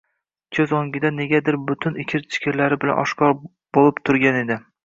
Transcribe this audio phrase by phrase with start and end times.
[0.57, 3.39] ko‘z o‘ngida negadir butun ikir-chikirlari bilan oshkor
[3.79, 4.63] bo‘lib turgan edi.